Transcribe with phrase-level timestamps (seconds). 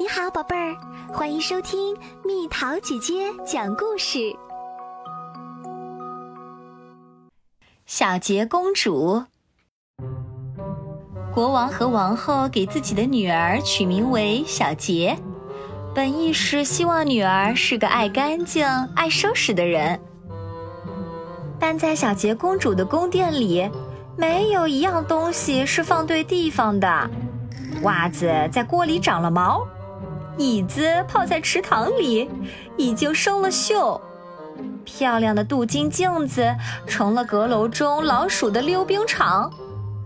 [0.00, 0.76] 你好，宝贝儿，
[1.12, 1.92] 欢迎收听
[2.24, 4.32] 蜜桃姐姐讲故事。
[7.84, 9.24] 小杰公主，
[11.34, 15.18] 国王和王后给自己的女儿取名为小杰，
[15.92, 20.00] 本意是希望女儿是个爱干净、爱收拾的人。
[21.58, 23.68] 但在小杰公主的宫殿里，
[24.16, 27.10] 没有一样东西是放对地方的。
[27.82, 29.66] 袜子在锅里长了毛。
[30.38, 32.30] 椅子泡在池塘里，
[32.76, 34.00] 已经生了锈；
[34.84, 36.54] 漂亮的镀金镜子
[36.86, 39.50] 成了阁楼中老鼠的溜冰场；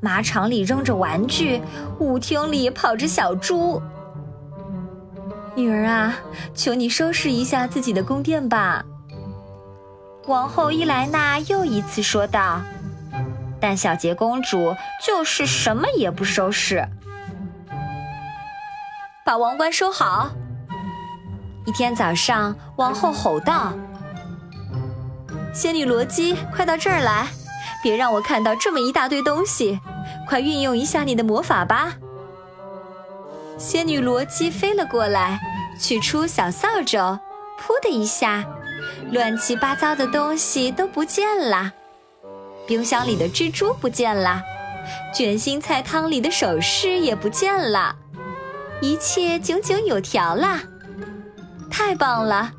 [0.00, 1.60] 马场里扔着玩具，
[1.98, 3.80] 舞厅里跑着小猪。
[5.54, 6.16] 女儿啊，
[6.54, 8.82] 求你收拾一下自己的宫殿吧。
[10.26, 12.62] 王后伊莱娜又一次说道，
[13.60, 14.74] 但小杰公主
[15.06, 16.88] 就是什么也不收拾。
[19.24, 20.30] 把王冠收好。
[21.64, 23.72] 一天早上，王后吼道
[25.54, 27.26] ：“仙女罗姬，快到这儿来！
[27.82, 29.80] 别让我看到这么一大堆东西，
[30.28, 31.94] 快运用一下你的魔法吧！”
[33.56, 35.40] 仙女罗姬飞了过来，
[35.80, 37.18] 取出小扫帚，
[37.58, 38.44] 噗的一下，
[39.10, 41.72] 乱七八糟的东西都不见了。
[42.66, 44.42] 冰箱里的蜘蛛不见了，
[45.14, 47.96] 卷心菜汤里的首饰也不见了。
[48.80, 50.62] 一切井井有条啦，
[51.70, 52.52] 太棒了！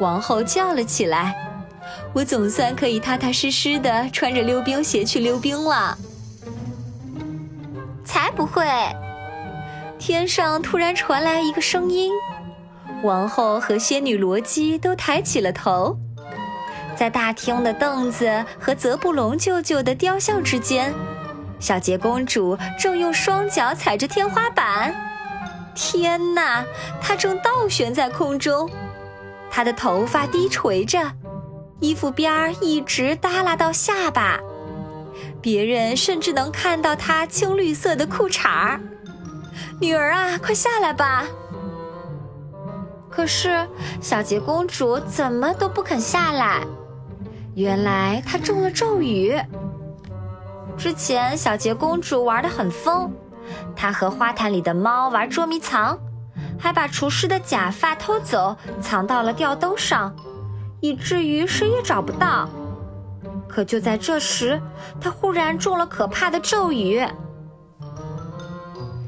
[0.00, 1.34] 王后叫了起来
[2.14, 5.98] ：“我总算可以踏踏实实的穿着溜冰鞋去溜冰了。”
[8.06, 8.64] 才不会！
[9.98, 12.12] 天上突然传来一个声音，
[13.02, 15.98] 王后和仙女罗姬都抬起了头，
[16.96, 20.94] 在大厅的凳子和泽布隆舅舅的雕像之间，
[21.58, 25.07] 小杰公主正用双脚踩着天花板。
[25.80, 26.64] 天哪，
[27.00, 28.68] 她正倒悬在空中，
[29.48, 30.98] 她的头发低垂着，
[31.78, 34.40] 衣服边儿一直耷拉到下巴，
[35.40, 38.80] 别人甚至能看到她青绿色的裤衩儿。
[39.80, 41.24] 女儿啊，快下来吧！
[43.08, 43.64] 可是
[44.00, 46.60] 小杰公主怎么都不肯下来，
[47.54, 49.40] 原来她中了咒语。
[50.76, 53.12] 之前小杰公主玩得很疯。
[53.76, 55.98] 他和花坛里的猫玩捉迷藏，
[56.58, 60.14] 还把厨师的假发偷走，藏到了吊灯上，
[60.80, 62.48] 以至于谁也找不到。
[63.48, 64.60] 可就在这时，
[65.00, 67.06] 他忽然中了可怕的咒语。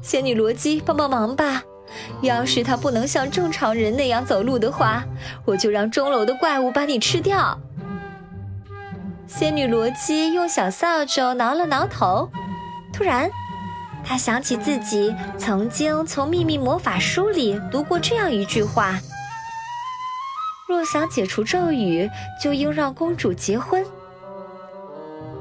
[0.00, 1.62] 仙女罗姬，帮帮忙吧！
[2.22, 5.04] 要是他不能像正常人那样走路的话，
[5.44, 7.58] 我就让钟楼的怪物把你吃掉。
[9.26, 12.30] 仙女罗姬用小扫帚挠了挠头，
[12.92, 13.30] 突然。
[14.04, 18.98] 他想起自己曾经从秘密魔法书里读过这样一句话
[20.68, 22.10] ：“若想解除咒语，
[22.42, 23.84] 就应让公主结婚。”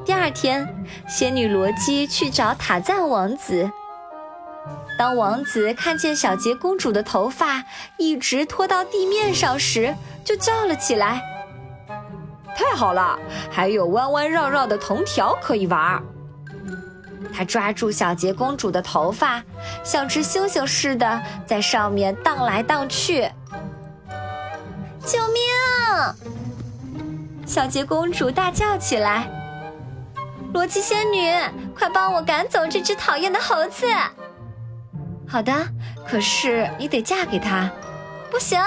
[0.06, 3.70] 第二天，仙女罗姬去找塔赞王子。
[4.98, 7.64] 当王子看见小杰公主的头发
[7.98, 11.22] 一直拖到地面上时，就叫了起来
[12.56, 13.18] ：“太好了，
[13.50, 16.02] 还有弯弯绕绕的藤条可以玩！”
[17.34, 19.44] 他抓住小杰公主的头发，
[19.84, 23.30] 像只猩猩似的在上面荡来荡去。
[25.06, 25.42] 救命！
[27.46, 29.28] 小杰公主大叫起来
[30.54, 31.32] ：“罗姬仙女，
[31.76, 33.86] 快帮我赶走这只讨厌的猴子！”
[35.28, 35.54] 好的，
[36.08, 37.70] 可是你得嫁给他。
[38.30, 38.60] 不行！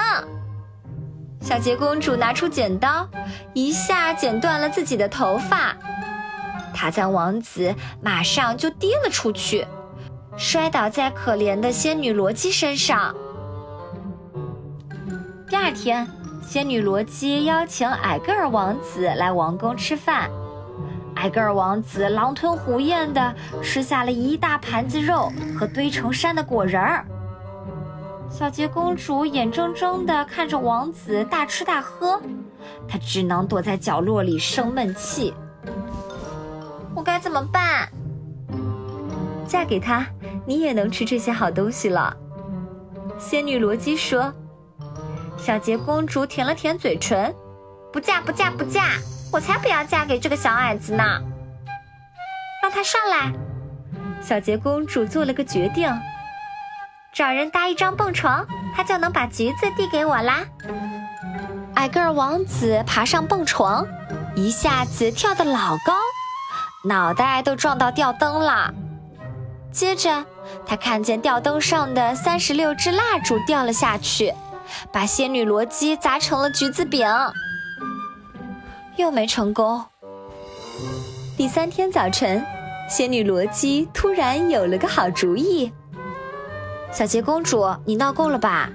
[1.41, 3.07] 小杰公主拿出剪刀，
[3.53, 5.75] 一下剪断了自己的头发。
[6.75, 9.65] 塔赞王子马上就跌了出去，
[10.35, 13.15] 摔倒在可怜的仙女罗姬身上。
[15.47, 16.05] 第二天，
[16.45, 20.29] 仙女罗姬邀请矮个儿王子来王宫吃饭。
[21.15, 27.05] 矮个儿王子狼吞虎咽地吃下了一大盘子肉和堆成山的果仁儿。
[28.29, 32.19] 小杰公主眼睁睁地看着王子大吃大喝，
[32.85, 35.33] 她只能躲在角落里生闷气。
[37.05, 37.87] 该怎么办？
[39.47, 40.05] 嫁给他，
[40.45, 42.17] 你也能吃这些好东西了。
[43.19, 44.33] 仙女罗姬说。
[45.37, 47.31] 小杰公主舔了舔嘴唇，
[47.93, 48.97] 不嫁不嫁不嫁！
[49.31, 51.03] 我才不要嫁给这个小矮子呢！
[52.63, 53.31] 让他上来。
[54.21, 55.87] 小杰公主做了个决定，
[57.13, 60.39] 找人搭一张蹦床，他就能把橘子递给我啦。
[61.75, 63.85] 矮个儿王子爬上蹦床，
[64.35, 65.93] 一下子跳得老高。
[66.85, 68.71] 脑袋都撞到吊灯了，
[69.71, 70.23] 接着
[70.67, 74.31] 他看见吊灯上的三十六支蜡烛掉了下去，
[74.91, 77.07] 把仙女罗基砸成了橘子饼，
[78.97, 79.83] 又没成功。
[81.35, 82.45] 第三天早晨，
[82.87, 85.73] 仙女罗基突然有了个好主意。
[86.91, 88.69] 小杰公主，你闹够了吧？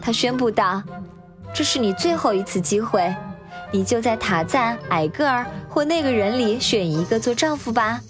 [0.00, 0.82] 她宣布道
[1.52, 3.14] ：“这是你最后一次机会，
[3.70, 8.00] 你就在塔赞、矮个儿或那个人里选一个做丈夫吧。”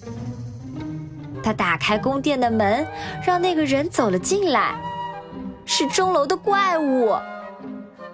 [1.42, 2.86] 她打开宫殿的门，
[3.24, 4.74] 让那个人走了进来。
[5.64, 7.14] 是钟楼的怪物，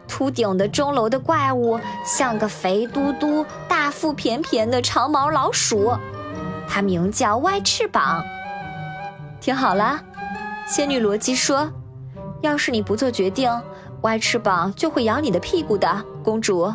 [0.06, 5.93] 秃顶的钟楼的怪物像个肥嘟嘟、大腹便便的长毛老鼠，
[6.69, 8.22] 它名叫歪翅膀。
[9.40, 9.98] 听好了，
[10.66, 11.70] 仙女罗基说
[12.43, 13.50] ：“要是你不做决定，
[14.02, 16.70] 歪翅膀就会咬你的屁股的，公主，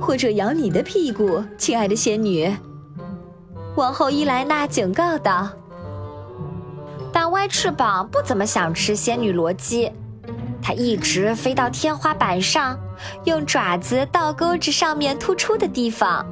[0.00, 2.54] 或者咬你的屁股，亲爱的仙女。”
[3.76, 5.48] 王后伊莱娜警告道
[7.12, 9.90] ：“但歪翅膀不怎么想吃仙女罗基，
[10.62, 12.78] 它一直飞到天花板上，
[13.24, 16.24] 用爪子倒钩着上面突出的地方。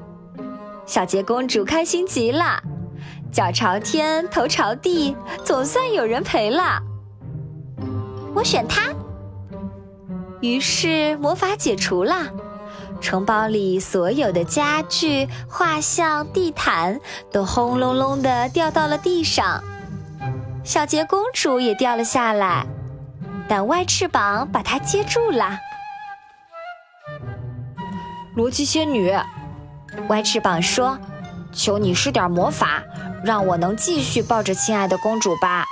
[0.87, 2.63] 小杰公主开心极了，
[3.33, 6.81] 脚朝天，头朝地，总算有人陪了。
[8.35, 8.93] 我选它。
[10.41, 12.27] 于是魔法解除了。”
[13.03, 16.99] 城堡里所有的家具、画像、地毯
[17.31, 19.63] 都轰隆隆地掉到了地上，
[20.65, 22.65] 小杰公主也掉了下来，
[23.49, 25.59] 但歪翅膀把她接住了。
[28.37, 29.13] 罗基仙女，
[30.09, 30.97] 歪翅膀说
[31.53, 32.83] ：“求你施点魔法，
[33.23, 35.67] 让我能继续抱着亲爱的公主吧，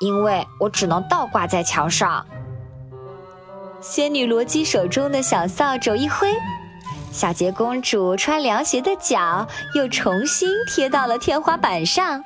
[0.00, 2.24] 因为我只能倒挂在墙上。”
[3.80, 6.28] 仙女罗基手中的小扫帚一挥。
[7.14, 9.46] 小杰公主穿凉鞋的脚
[9.76, 12.24] 又重新贴到了天花板上，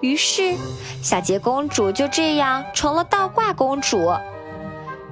[0.00, 0.54] 于是
[1.02, 4.14] 小杰公主就这样成了倒挂公主。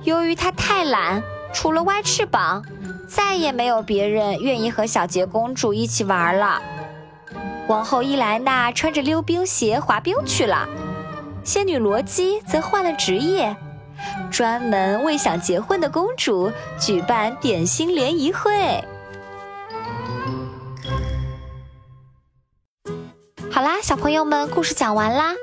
[0.05, 1.23] 由于她太懒，
[1.53, 2.65] 除了歪翅膀，
[3.07, 6.63] 再也没有别人愿意和小杰公主一起玩了。
[7.69, 10.67] 王后伊莱娜穿着溜冰鞋滑冰去了，
[11.45, 13.55] 仙女罗基则换了职业。
[14.31, 18.85] 专门为想结婚的公主举办点心联谊会。
[23.51, 25.35] 好啦，小朋友们，故事讲完啦。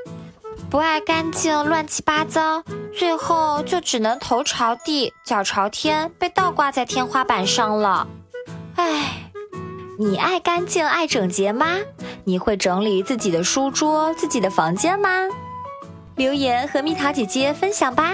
[0.70, 2.64] 不爱干净、乱七八糟，
[2.98, 8.08] 最后就只能头朝地、脚朝天，被倒挂在天花板上了。
[8.76, 9.30] 唉，
[10.00, 11.78] 你爱干净、爱整洁吗？
[12.24, 15.10] 你会整理自己的书桌、自己的房间吗？
[16.16, 18.14] 留言和蜜桃姐姐分享吧。